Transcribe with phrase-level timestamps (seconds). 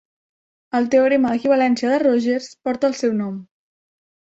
[0.79, 3.41] El teorema d'equivalència de Rogers porta el seu nom.